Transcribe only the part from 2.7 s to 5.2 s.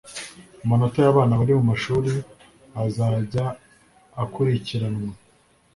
azajya akurikiranwa